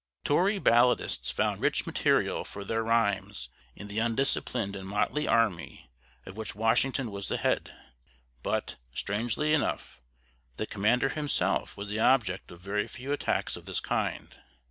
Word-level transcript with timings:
Tory 0.23 0.57
balladists 0.59 1.31
found 1.31 1.61
rich 1.61 1.85
material 1.85 2.43
for 2.43 2.63
their 2.63 2.81
rhymes 2.83 3.49
in 3.75 3.87
the 3.87 3.99
undisciplined 3.99 4.75
and 4.75 4.87
motley 4.87 5.27
army 5.27 5.91
of 6.25 6.35
which 6.35 6.55
Washington 6.55 7.11
was 7.11 7.27
the 7.27 7.37
head, 7.37 7.71
but, 8.41 8.77
strangely 8.95 9.53
enough, 9.53 10.01
the 10.57 10.65
commander 10.65 11.09
himself 11.09 11.77
was 11.77 11.89
the 11.89 11.99
object 11.99 12.49
of 12.49 12.61
very 12.61 12.87
few 12.87 13.11
attacks 13.11 13.55
of 13.55 13.65
this 13.65 13.79
kind. 13.79 14.35